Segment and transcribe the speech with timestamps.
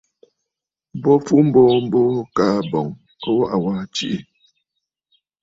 [1.01, 2.87] Bo fu mboo mboo, kaa ɨ̀bɔ̀ŋ
[3.27, 4.17] ɨ waʼa waa tiʼì.